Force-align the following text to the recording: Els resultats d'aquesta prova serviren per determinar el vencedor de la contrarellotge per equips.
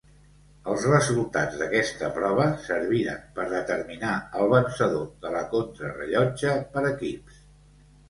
Els 0.71 0.85
resultats 0.91 1.59
d'aquesta 1.59 2.09
prova 2.15 2.47
serviren 2.65 3.29
per 3.37 3.47
determinar 3.53 4.17
el 4.43 4.53
vencedor 4.57 5.09
de 5.29 5.37
la 5.39 5.47
contrarellotge 5.57 6.61
per 6.77 6.89
equips. 6.95 7.43